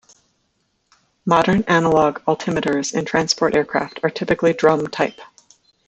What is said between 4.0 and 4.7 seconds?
are typically